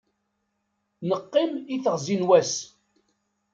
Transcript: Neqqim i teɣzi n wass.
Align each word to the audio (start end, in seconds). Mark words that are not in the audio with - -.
Neqqim 1.09 1.51
i 1.73 1.77
teɣzi 1.83 2.15
n 2.21 2.27
wass. 2.27 2.53